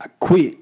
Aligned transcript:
I 0.00 0.08
quit 0.20 0.58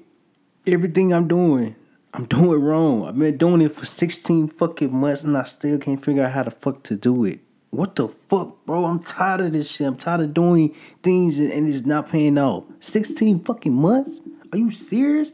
everything 0.65 1.13
I'm 1.13 1.27
doing. 1.27 1.75
I'm 2.13 2.25
doing 2.25 2.61
wrong. 2.61 3.07
I've 3.07 3.17
been 3.17 3.37
doing 3.37 3.61
it 3.61 3.73
for 3.73 3.85
16 3.85 4.49
fucking 4.49 4.95
months 4.95 5.23
and 5.23 5.35
I 5.35 5.43
still 5.43 5.79
can't 5.79 6.03
figure 6.03 6.23
out 6.23 6.31
how 6.31 6.43
the 6.43 6.51
fuck 6.51 6.83
to 6.83 6.95
do 6.95 7.25
it. 7.25 7.39
What 7.71 7.95
the 7.95 8.09
fuck, 8.29 8.63
bro? 8.67 8.85
I'm 8.85 9.01
tired 9.01 9.41
of 9.41 9.53
this 9.53 9.71
shit. 9.71 9.87
I'm 9.87 9.97
tired 9.97 10.21
of 10.21 10.33
doing 10.33 10.75
things 11.01 11.39
and, 11.39 11.67
it's 11.67 11.85
not 11.85 12.09
paying 12.09 12.37
off. 12.37 12.65
16 12.81 13.39
fucking 13.39 13.73
months? 13.73 14.21
Are 14.51 14.59
you 14.59 14.69
serious? 14.69 15.31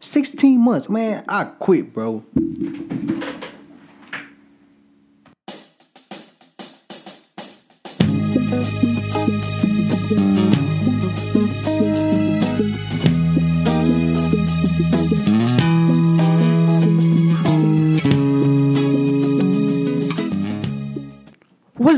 16 0.00 0.58
months, 0.58 0.88
man. 0.88 1.22
I 1.28 1.44
quit, 1.44 1.92
bro. 1.92 2.24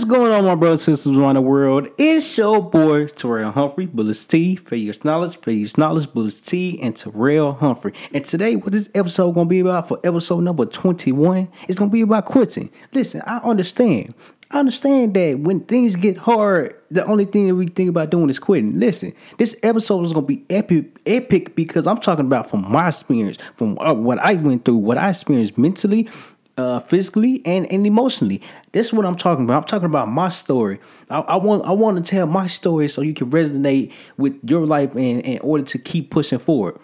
Going 0.06 0.30
on, 0.30 0.44
my 0.44 0.54
brothers 0.54 0.86
and 0.86 0.96
sisters 0.96 1.18
around 1.18 1.34
the 1.34 1.40
world? 1.40 1.88
It's 1.98 2.38
your 2.38 2.62
boy 2.62 3.06
Terryl 3.06 3.52
Humphrey, 3.52 3.86
Bullish 3.86 4.26
Tee, 4.26 4.54
Failure's 4.54 5.04
Knowledge, 5.04 5.36
Failure's 5.40 5.76
Knowledge, 5.76 6.12
Bullish 6.12 6.40
Tee, 6.42 6.78
and 6.80 6.94
Terryl 6.94 7.58
Humphrey. 7.58 7.92
And 8.14 8.24
today, 8.24 8.54
what 8.54 8.70
this 8.70 8.88
episode 8.94 9.32
gonna 9.32 9.48
be 9.48 9.58
about 9.58 9.88
for 9.88 9.98
episode 10.04 10.42
number 10.42 10.64
21, 10.64 11.48
it's 11.66 11.80
gonna 11.80 11.90
be 11.90 12.02
about 12.02 12.26
quitting. 12.26 12.70
Listen, 12.92 13.20
I 13.26 13.38
understand. 13.38 14.14
I 14.52 14.60
understand 14.60 15.14
that 15.14 15.40
when 15.40 15.60
things 15.60 15.96
get 15.96 16.18
hard, 16.18 16.76
the 16.88 17.04
only 17.04 17.24
thing 17.24 17.48
that 17.48 17.56
we 17.56 17.66
think 17.66 17.90
about 17.90 18.10
doing 18.10 18.30
is 18.30 18.38
quitting. 18.38 18.78
Listen, 18.78 19.12
this 19.38 19.56
episode 19.64 20.04
is 20.06 20.12
gonna 20.12 20.24
be 20.24 20.44
epic, 20.50 20.98
epic 21.04 21.56
because 21.56 21.84
I'm 21.84 21.98
talking 21.98 22.26
about 22.26 22.48
from 22.48 22.70
my 22.70 22.88
experience, 22.88 23.38
from 23.56 23.76
uh, 23.80 23.92
what 23.92 24.20
I 24.20 24.34
went 24.34 24.66
through, 24.66 24.76
what 24.76 24.98
I 24.98 25.10
experienced 25.10 25.58
mentally, 25.58 26.08
uh, 26.56 26.80
physically 26.80 27.42
and, 27.44 27.70
and 27.70 27.86
emotionally. 27.86 28.42
That's 28.72 28.92
what 28.92 29.04
I'm 29.04 29.16
talking 29.16 29.44
about. 29.44 29.62
I'm 29.62 29.68
talking 29.68 29.86
about 29.86 30.08
my 30.08 30.28
story. 30.28 30.80
I, 31.10 31.20
I 31.20 31.36
want 31.36 31.64
I 31.64 31.72
want 31.72 31.96
to 31.96 32.10
tell 32.10 32.26
my 32.26 32.46
story 32.46 32.88
so 32.88 33.02
you 33.02 33.14
can 33.14 33.30
resonate 33.30 33.92
with 34.16 34.38
your 34.48 34.66
life 34.66 34.94
in, 34.96 35.20
in 35.20 35.38
order 35.40 35.64
to 35.64 35.78
keep 35.78 36.10
pushing 36.10 36.38
forward. 36.38 36.78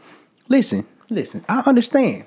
Listen, 0.49 0.87
listen. 1.09 1.45
I 1.49 1.61
understand. 1.67 2.25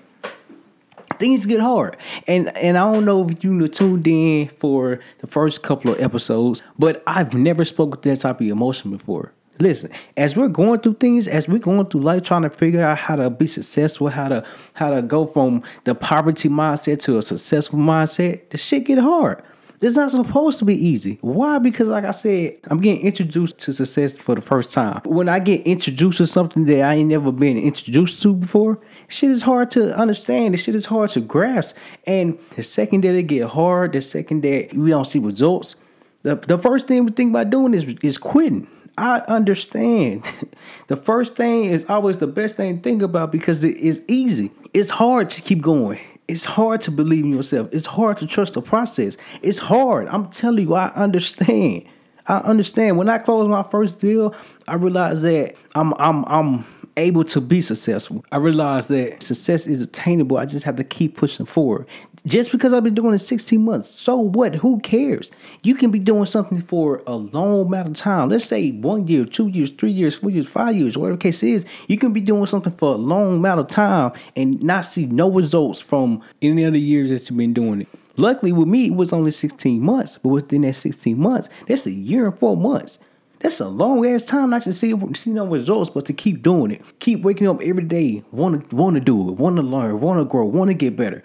Things 1.19 1.45
get 1.45 1.61
hard, 1.61 1.95
and 2.27 2.55
and 2.57 2.77
I 2.77 2.91
don't 2.91 3.05
know 3.05 3.29
if 3.29 3.43
you 3.43 3.67
tuned 3.67 4.07
in 4.07 4.49
for 4.49 4.99
the 5.19 5.27
first 5.27 5.61
couple 5.61 5.91
of 5.91 6.01
episodes, 6.01 6.61
but 6.77 7.03
I've 7.07 7.33
never 7.33 7.63
spoken 7.63 8.01
to 8.01 8.09
that 8.09 8.19
type 8.19 8.41
of 8.41 8.47
emotion 8.47 8.91
before. 8.91 9.31
Listen, 9.59 9.89
as 10.17 10.35
we're 10.35 10.49
going 10.49 10.81
through 10.81 10.95
things, 10.95 11.27
as 11.27 11.47
we're 11.47 11.59
going 11.59 11.85
through 11.85 12.01
life, 12.01 12.23
trying 12.23 12.41
to 12.41 12.49
figure 12.49 12.83
out 12.83 12.97
how 12.97 13.15
to 13.15 13.29
be 13.29 13.47
successful, 13.47 14.09
how 14.09 14.27
to 14.27 14.45
how 14.73 14.89
to 14.89 15.01
go 15.01 15.25
from 15.25 15.63
the 15.85 15.95
poverty 15.95 16.49
mindset 16.49 16.99
to 17.01 17.17
a 17.17 17.21
successful 17.21 17.79
mindset, 17.79 18.49
the 18.49 18.57
shit 18.57 18.83
get 18.85 18.97
hard. 18.97 19.41
It's 19.81 19.97
not 19.97 20.11
supposed 20.11 20.59
to 20.59 20.65
be 20.65 20.73
easy. 20.73 21.17
Why? 21.21 21.59
Because 21.59 21.89
like 21.89 22.05
I 22.05 22.11
said, 22.11 22.57
I'm 22.67 22.79
getting 22.79 23.01
introduced 23.01 23.57
to 23.59 23.73
success 23.73 24.17
for 24.17 24.33
the 24.33 24.41
first 24.41 24.71
time. 24.71 25.01
When 25.05 25.27
I 25.27 25.39
get 25.39 25.67
introduced 25.67 26.17
to 26.19 26.27
something 26.27 26.65
that 26.65 26.81
I 26.81 26.95
ain't 26.95 27.09
never 27.09 27.31
been 27.31 27.57
introduced 27.57 28.21
to 28.21 28.33
before, 28.33 28.79
shit 29.09 29.31
is 29.31 29.41
hard 29.41 29.71
to 29.71 29.95
understand. 29.97 30.53
The 30.53 30.57
shit 30.57 30.75
is 30.75 30.85
hard 30.85 31.11
to 31.11 31.21
grasp. 31.21 31.75
And 32.07 32.39
the 32.55 32.63
second 32.63 33.03
that 33.03 33.15
it 33.15 33.23
get 33.23 33.49
hard, 33.49 33.93
the 33.93 34.01
second 34.01 34.43
that 34.43 34.73
we 34.73 34.91
don't 34.91 35.05
see 35.05 35.19
results, 35.19 35.75
the, 36.21 36.35
the 36.35 36.57
first 36.57 36.87
thing 36.87 37.05
we 37.05 37.11
think 37.11 37.31
about 37.31 37.49
doing 37.49 37.73
is 37.73 37.83
is 38.01 38.17
quitting. 38.17 38.67
I 38.97 39.19
understand. 39.27 40.23
the 40.87 40.95
first 40.95 41.35
thing 41.35 41.65
is 41.65 41.85
always 41.89 42.17
the 42.17 42.27
best 42.27 42.57
thing 42.57 42.77
to 42.77 42.81
think 42.81 43.01
about 43.01 43.31
because 43.31 43.63
it 43.63 43.77
is 43.77 44.01
easy. 44.07 44.51
It's 44.73 44.91
hard 44.91 45.29
to 45.31 45.41
keep 45.41 45.61
going. 45.61 45.99
It's 46.27 46.45
hard 46.45 46.81
to 46.81 46.91
believe 46.91 47.23
in 47.25 47.31
yourself. 47.33 47.69
It's 47.71 47.85
hard 47.85 48.17
to 48.17 48.27
trust 48.27 48.53
the 48.53 48.61
process. 48.61 49.15
It's 49.43 49.59
hard. 49.59 50.07
I'm 50.07 50.29
telling 50.29 50.67
you, 50.67 50.73
I 50.73 50.91
understand. 50.95 51.85
I 52.27 52.37
understand. 52.37 52.97
When 52.97 53.07
I 53.09 53.19
closed 53.19 53.49
my 53.49 53.63
first 53.63 53.99
deal, 53.99 54.33
I 54.67 54.75
realized 54.75 55.21
that 55.21 55.55
I'm 55.75 55.93
I'm 55.99 56.25
I'm 56.25 56.65
able 56.97 57.23
to 57.25 57.41
be 57.41 57.61
successful. 57.61 58.23
I 58.31 58.37
realized 58.37 58.89
that 58.89 59.21
success 59.21 59.67
is 59.67 59.81
attainable. 59.81 60.37
I 60.37 60.45
just 60.45 60.65
have 60.65 60.75
to 60.77 60.83
keep 60.83 61.17
pushing 61.17 61.45
forward. 61.45 61.87
Just 62.25 62.51
because 62.51 62.73
I've 62.73 62.83
been 62.83 62.95
doing 62.95 63.13
it 63.13 63.19
16 63.19 63.63
months, 63.63 63.89
so 63.89 64.15
what? 64.15 64.55
Who 64.55 64.79
cares? 64.79 65.29
You 65.61 65.75
can 65.75 65.91
be 65.91 65.99
doing 65.99 66.25
something 66.25 66.61
for 66.61 67.03
a 67.05 67.15
long 67.15 67.67
amount 67.67 67.89
of 67.89 67.93
time. 67.93 68.29
Let's 68.29 68.45
say 68.45 68.71
one 68.71 69.07
year, 69.07 69.25
two 69.25 69.47
years, 69.47 69.69
three 69.69 69.91
years, 69.91 70.15
four 70.15 70.31
years, 70.31 70.47
five 70.47 70.75
years, 70.75 70.97
whatever 70.97 71.17
the 71.17 71.21
case 71.21 71.43
is. 71.43 71.65
You 71.87 71.97
can 71.97 72.13
be 72.13 72.21
doing 72.21 72.47
something 72.47 72.73
for 72.73 72.93
a 72.93 72.97
long 72.97 73.37
amount 73.37 73.59
of 73.59 73.67
time 73.67 74.13
and 74.35 74.61
not 74.63 74.85
see 74.85 75.05
no 75.05 75.29
results 75.29 75.81
from 75.81 76.23
any 76.41 76.65
other 76.65 76.77
years 76.77 77.11
that 77.11 77.29
you've 77.29 77.37
been 77.37 77.53
doing 77.53 77.81
it. 77.81 77.87
Luckily, 78.17 78.51
with 78.51 78.67
me, 78.67 78.87
it 78.87 78.95
was 78.95 79.11
only 79.11 79.31
16 79.31 79.81
months, 79.81 80.17
but 80.17 80.29
within 80.29 80.61
that 80.61 80.75
16 80.75 81.19
months, 81.19 81.49
that's 81.67 81.85
a 81.85 81.91
year 81.91 82.27
and 82.27 82.39
four 82.39 82.55
months. 82.55 82.97
That's 83.45 83.59
a 83.59 83.69
long 83.69 84.03
ass 84.07 84.25
time 84.25 84.49
not 84.49 84.63
to 84.63 84.73
see 84.73 84.91
see 85.13 85.29
no 85.29 85.45
results, 85.45 85.91
but 85.91 86.05
to 86.05 86.13
keep 86.13 86.41
doing 86.41 86.71
it. 86.71 86.81
Keep 86.97 87.21
waking 87.21 87.47
up 87.47 87.61
every 87.61 87.83
day, 87.83 88.23
want 88.31 88.71
to 88.71 88.75
want 88.75 88.95
to 88.95 88.99
do 88.99 89.29
it, 89.29 89.33
want 89.33 89.57
to 89.57 89.61
learn, 89.61 90.01
want 90.01 90.19
to 90.19 90.25
grow, 90.25 90.45
want 90.45 90.69
to 90.69 90.73
get 90.73 90.95
better, 90.95 91.21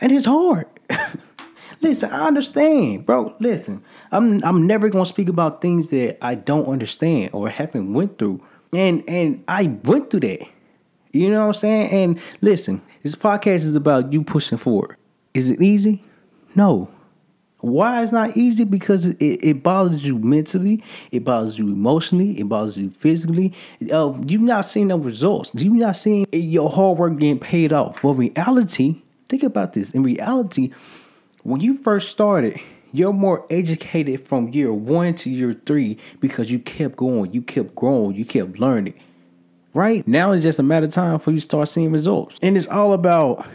and 0.00 0.10
it's 0.10 0.24
hard. 0.24 0.64
listen, 1.82 2.10
I 2.10 2.26
understand, 2.26 3.04
bro. 3.04 3.36
Listen, 3.40 3.84
I'm 4.10 4.42
I'm 4.42 4.66
never 4.66 4.88
gonna 4.88 5.04
speak 5.04 5.28
about 5.28 5.60
things 5.60 5.88
that 5.88 6.16
I 6.24 6.34
don't 6.34 6.66
understand 6.66 7.34
or 7.34 7.50
haven't 7.50 7.92
went 7.92 8.18
through, 8.18 8.42
and 8.72 9.04
and 9.06 9.44
I 9.46 9.64
went 9.84 10.08
through 10.08 10.20
that. 10.20 10.40
You 11.12 11.28
know 11.28 11.40
what 11.40 11.48
I'm 11.48 11.60
saying? 11.60 11.90
And 11.90 12.20
listen, 12.40 12.80
this 13.02 13.16
podcast 13.16 13.66
is 13.66 13.74
about 13.74 14.14
you 14.14 14.24
pushing 14.24 14.56
forward. 14.56 14.96
Is 15.34 15.50
it 15.50 15.60
easy? 15.60 16.04
No. 16.54 16.88
Why 17.60 18.02
it's 18.02 18.12
not 18.12 18.36
easy? 18.36 18.64
Because 18.64 19.06
it, 19.06 19.16
it 19.20 19.62
bothers 19.62 20.04
you 20.04 20.18
mentally, 20.18 20.82
it 21.10 21.24
bothers 21.24 21.58
you 21.58 21.68
emotionally, 21.68 22.38
it 22.40 22.48
bothers 22.48 22.76
you 22.76 22.90
physically. 22.90 23.54
Uh, 23.92 24.14
you're 24.26 24.40
not 24.40 24.64
seeing 24.64 24.88
the 24.88 24.98
results. 24.98 25.50
You're 25.54 25.74
not 25.74 25.96
seeing 25.96 26.26
your 26.32 26.70
hard 26.70 26.98
work 26.98 27.18
getting 27.18 27.38
paid 27.38 27.72
off. 27.72 28.00
But 28.02 28.14
reality, 28.14 29.02
think 29.28 29.42
about 29.42 29.74
this. 29.74 29.92
In 29.92 30.02
reality, 30.02 30.70
when 31.42 31.60
you 31.60 31.78
first 31.78 32.10
started, 32.10 32.60
you're 32.92 33.12
more 33.12 33.46
educated 33.50 34.26
from 34.26 34.48
year 34.48 34.72
one 34.72 35.14
to 35.14 35.30
year 35.30 35.54
three 35.66 35.98
because 36.20 36.50
you 36.50 36.58
kept 36.58 36.96
going, 36.96 37.32
you 37.32 37.42
kept 37.42 37.74
growing, 37.74 38.16
you 38.16 38.24
kept 38.24 38.58
learning. 38.58 38.94
Right 39.72 40.06
now, 40.08 40.32
it's 40.32 40.42
just 40.42 40.58
a 40.58 40.64
matter 40.64 40.86
of 40.86 40.92
time 40.92 41.20
for 41.20 41.30
you 41.30 41.36
to 41.36 41.44
start 41.44 41.68
seeing 41.68 41.92
results, 41.92 42.36
and 42.42 42.56
it's 42.56 42.66
all 42.66 42.92
about 42.92 43.46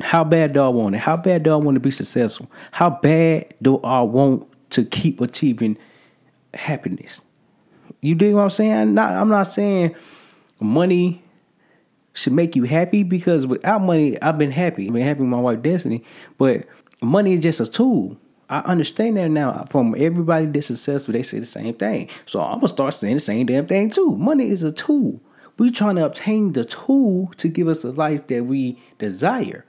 how 0.00 0.24
bad 0.24 0.52
do 0.52 0.60
I 0.60 0.68
want 0.68 0.94
it? 0.94 0.98
How 0.98 1.16
bad 1.16 1.42
do 1.42 1.52
I 1.52 1.56
want 1.56 1.76
to 1.76 1.80
be 1.80 1.90
successful? 1.90 2.50
How 2.72 2.90
bad 2.90 3.54
do 3.62 3.78
I 3.80 4.02
want 4.02 4.46
to 4.70 4.84
keep 4.84 5.20
achieving 5.20 5.76
happiness? 6.54 7.22
You 8.00 8.14
dig 8.14 8.34
what 8.34 8.42
I'm 8.42 8.50
saying? 8.50 8.72
I'm 8.72 8.94
not, 8.94 9.12
I'm 9.12 9.28
not 9.28 9.44
saying 9.44 9.94
money 10.60 11.22
should 12.12 12.32
make 12.32 12.56
you 12.56 12.64
happy 12.64 13.02
because 13.02 13.46
without 13.46 13.82
money, 13.82 14.20
I've 14.20 14.38
been 14.38 14.50
happy. 14.50 14.86
I've 14.86 14.92
been 14.92 15.06
happy 15.06 15.20
with 15.20 15.28
my 15.28 15.40
wife 15.40 15.62
Destiny, 15.62 16.04
but 16.36 16.66
money 17.00 17.34
is 17.34 17.40
just 17.40 17.60
a 17.60 17.66
tool. 17.66 18.16
I 18.50 18.60
understand 18.60 19.18
that 19.18 19.28
now 19.28 19.66
from 19.70 19.94
everybody 19.96 20.46
that's 20.46 20.68
successful, 20.68 21.12
they 21.12 21.22
say 21.22 21.38
the 21.38 21.46
same 21.46 21.74
thing. 21.74 22.08
So 22.26 22.40
I'm 22.40 22.56
gonna 22.56 22.68
start 22.68 22.94
saying 22.94 23.16
the 23.16 23.20
same 23.20 23.46
damn 23.46 23.66
thing 23.66 23.90
too. 23.90 24.16
Money 24.16 24.48
is 24.48 24.62
a 24.62 24.72
tool. 24.72 25.20
We're 25.58 25.70
trying 25.70 25.96
to 25.96 26.06
obtain 26.06 26.52
the 26.52 26.64
tool 26.64 27.32
to 27.36 27.48
give 27.48 27.68
us 27.68 27.82
the 27.82 27.92
life 27.92 28.28
that 28.28 28.46
we 28.46 28.80
desire. 28.98 29.64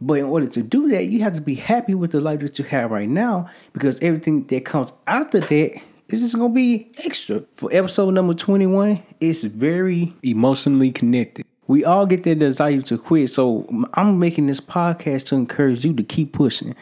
But 0.00 0.14
in 0.14 0.24
order 0.26 0.46
to 0.46 0.62
do 0.62 0.88
that, 0.90 1.06
you 1.06 1.22
have 1.22 1.34
to 1.34 1.40
be 1.40 1.54
happy 1.54 1.94
with 1.94 2.12
the 2.12 2.20
life 2.20 2.40
that 2.40 2.58
you 2.58 2.64
have 2.66 2.90
right 2.90 3.08
now 3.08 3.48
because 3.72 3.98
everything 4.00 4.46
that 4.46 4.64
comes 4.64 4.92
after 5.06 5.40
that 5.40 5.82
is 6.08 6.20
just 6.20 6.36
gonna 6.36 6.52
be 6.52 6.90
extra. 7.04 7.42
For 7.54 7.68
episode 7.72 8.14
number 8.14 8.34
21, 8.34 9.02
it's 9.20 9.42
very 9.42 10.14
emotionally 10.22 10.90
connected. 10.90 11.44
We 11.66 11.84
all 11.84 12.06
get 12.06 12.22
that 12.24 12.38
desire 12.38 12.80
to 12.80 12.96
quit. 12.96 13.30
So 13.30 13.68
I'm 13.94 14.18
making 14.18 14.46
this 14.46 14.60
podcast 14.60 15.26
to 15.26 15.34
encourage 15.34 15.84
you 15.84 15.92
to 15.94 16.02
keep 16.02 16.32
pushing, 16.32 16.74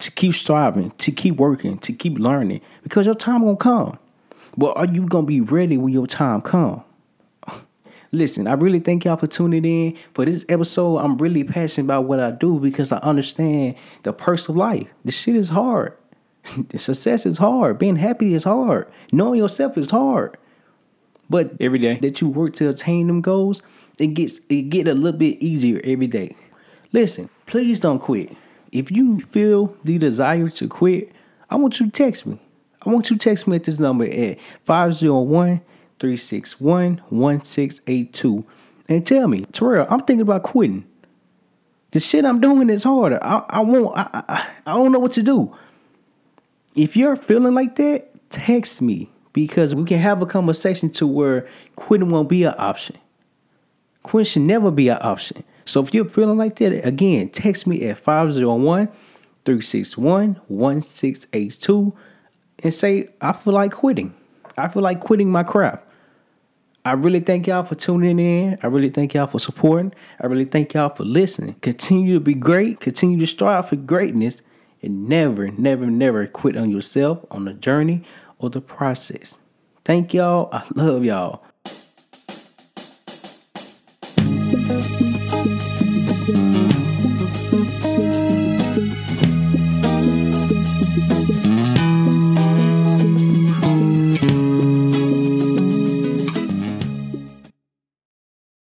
to 0.00 0.10
keep 0.10 0.34
striving, 0.34 0.90
to 0.98 1.10
keep 1.10 1.36
working, 1.36 1.78
to 1.78 1.92
keep 1.92 2.18
learning. 2.18 2.60
Because 2.82 3.06
your 3.06 3.14
time 3.14 3.42
gonna 3.42 3.56
come. 3.56 3.98
But 4.56 4.76
are 4.76 4.86
you 4.86 5.06
gonna 5.06 5.26
be 5.26 5.40
ready 5.40 5.78
when 5.78 5.92
your 5.92 6.06
time 6.06 6.42
come? 6.42 6.83
Listen, 8.14 8.46
I 8.46 8.52
really 8.52 8.78
thank 8.78 9.04
y'all 9.04 9.16
for 9.16 9.26
tuning 9.26 9.64
in. 9.64 9.98
For 10.14 10.24
this 10.24 10.44
episode, 10.48 10.98
I'm 10.98 11.18
really 11.18 11.42
passionate 11.42 11.86
about 11.86 12.04
what 12.04 12.20
I 12.20 12.30
do 12.30 12.60
because 12.60 12.92
I 12.92 12.98
understand 12.98 13.74
the 14.04 14.12
perks 14.12 14.48
of 14.48 14.56
life. 14.56 14.86
This 15.04 15.16
shit 15.16 15.34
is 15.34 15.48
hard. 15.48 15.96
Success 16.76 17.26
is 17.26 17.38
hard. 17.38 17.80
Being 17.80 17.96
happy 17.96 18.34
is 18.34 18.44
hard. 18.44 18.86
Knowing 19.10 19.40
yourself 19.40 19.76
is 19.76 19.90
hard. 19.90 20.36
But 21.28 21.54
every 21.58 21.80
day 21.80 21.96
that 22.02 22.20
you 22.20 22.28
work 22.28 22.54
to 22.56 22.68
attain 22.68 23.08
them 23.08 23.20
goals, 23.20 23.62
it 23.98 24.08
gets 24.08 24.38
it 24.48 24.70
get 24.70 24.86
a 24.86 24.94
little 24.94 25.18
bit 25.18 25.42
easier 25.42 25.80
every 25.82 26.06
day. 26.06 26.36
Listen, 26.92 27.30
please 27.46 27.80
don't 27.80 27.98
quit. 27.98 28.36
If 28.70 28.92
you 28.92 29.20
feel 29.32 29.76
the 29.82 29.98
desire 29.98 30.48
to 30.50 30.68
quit, 30.68 31.10
I 31.50 31.56
want 31.56 31.80
you 31.80 31.86
to 31.86 31.92
text 31.92 32.26
me. 32.26 32.38
I 32.82 32.90
want 32.90 33.10
you 33.10 33.16
to 33.16 33.28
text 33.28 33.48
me 33.48 33.56
at 33.56 33.64
this 33.64 33.80
number 33.80 34.04
at 34.04 34.38
501 34.64 35.62
361 35.98 37.02
1682 37.08 38.44
and 38.88 39.06
tell 39.06 39.28
me, 39.28 39.42
Terryl, 39.46 39.86
I'm 39.90 40.00
thinking 40.00 40.22
about 40.22 40.42
quitting. 40.42 40.84
The 41.92 42.00
shit 42.00 42.24
I'm 42.24 42.40
doing 42.40 42.68
is 42.70 42.84
harder. 42.84 43.22
I, 43.22 43.44
I 43.48 43.60
won't, 43.60 43.96
I, 43.96 44.24
I, 44.28 44.46
I 44.66 44.74
don't 44.74 44.92
know 44.92 44.98
what 44.98 45.12
to 45.12 45.22
do. 45.22 45.56
If 46.74 46.96
you're 46.96 47.16
feeling 47.16 47.54
like 47.54 47.76
that, 47.76 48.08
text 48.30 48.82
me 48.82 49.10
because 49.32 49.74
we 49.74 49.84
can 49.84 50.00
have 50.00 50.20
a 50.20 50.26
conversation 50.26 50.90
to 50.90 51.06
where 51.06 51.46
quitting 51.76 52.10
won't 52.10 52.28
be 52.28 52.44
an 52.44 52.54
option. 52.58 52.98
Quitting 54.02 54.30
should 54.30 54.42
never 54.42 54.70
be 54.70 54.88
an 54.88 54.98
option. 55.00 55.44
So 55.64 55.82
if 55.82 55.94
you're 55.94 56.04
feeling 56.04 56.36
like 56.36 56.56
that, 56.56 56.86
again, 56.86 57.28
text 57.30 57.66
me 57.66 57.84
at 57.88 57.98
501 57.98 58.88
361 59.44 60.40
1682 60.48 61.96
and 62.62 62.74
say, 62.74 63.08
I 63.20 63.32
feel 63.32 63.54
like 63.54 63.72
quitting. 63.72 64.14
I 64.56 64.68
feel 64.68 64.82
like 64.82 65.00
quitting 65.00 65.30
my 65.30 65.42
craft. 65.42 65.84
I 66.86 66.92
really 66.92 67.20
thank 67.20 67.46
y'all 67.46 67.62
for 67.64 67.74
tuning 67.74 68.18
in. 68.18 68.58
I 68.62 68.66
really 68.66 68.90
thank 68.90 69.14
y'all 69.14 69.26
for 69.26 69.38
supporting. 69.38 69.94
I 70.20 70.26
really 70.26 70.44
thank 70.44 70.74
y'all 70.74 70.94
for 70.94 71.04
listening. 71.04 71.54
Continue 71.62 72.14
to 72.14 72.20
be 72.20 72.34
great. 72.34 72.80
Continue 72.80 73.18
to 73.20 73.26
strive 73.26 73.70
for 73.70 73.76
greatness 73.76 74.42
and 74.82 75.08
never, 75.08 75.50
never, 75.50 75.86
never 75.86 76.26
quit 76.26 76.56
on 76.58 76.68
yourself, 76.68 77.24
on 77.30 77.46
the 77.46 77.54
journey, 77.54 78.04
or 78.38 78.50
the 78.50 78.60
process. 78.60 79.38
Thank 79.84 80.12
y'all. 80.12 80.50
I 80.52 80.64
love 80.74 81.04
y'all. 81.04 81.42